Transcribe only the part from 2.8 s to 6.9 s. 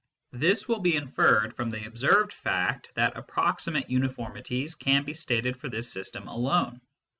that approximate uniformities can be stated for this system alone.